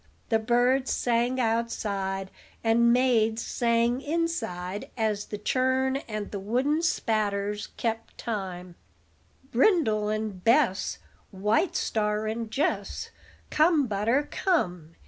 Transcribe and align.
The 0.29 0.39
birds 0.39 0.89
sang 0.89 1.39
outside, 1.39 2.31
and 2.63 2.91
maids 2.91 3.45
sang 3.45 4.01
inside, 4.01 4.89
as 4.97 5.25
the 5.25 5.37
churn 5.37 5.97
and 6.07 6.31
the 6.31 6.39
wooden 6.39 6.81
spatters 6.81 7.67
kept 7.77 8.17
time: 8.17 8.73
"Brindle 9.51 10.09
and 10.09 10.43
Bess, 10.43 10.97
White 11.29 11.75
star 11.75 12.25
and 12.25 12.49
Jess 12.49 13.11
Come, 13.51 13.85
butter, 13.85 14.27
come! 14.31 14.95